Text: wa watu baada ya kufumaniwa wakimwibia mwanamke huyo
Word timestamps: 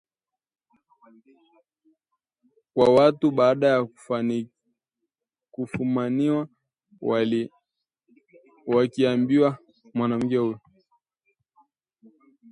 wa 2.75 2.87
watu 2.95 3.31
baada 3.31 3.67
ya 3.67 3.87
kufumaniwa 5.53 6.47
wakimwibia 8.67 9.57
mwanamke 9.93 10.37
huyo 10.37 10.59